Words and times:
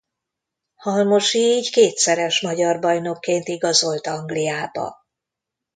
Halmosi 0.75 1.39
így 1.39 1.69
kétszeres 1.71 2.41
magyar 2.41 2.79
bajnokként 2.79 3.47
igazolt 3.47 4.07
Angliába. 4.07 4.95